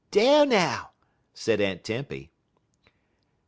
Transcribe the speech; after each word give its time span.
"Dar 0.09 0.47
now!" 0.47 0.93
said 1.31 1.61
Aunt 1.61 1.83
Tempy. 1.83 2.31